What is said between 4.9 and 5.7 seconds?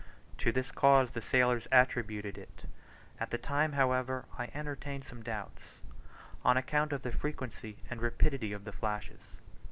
some doubts,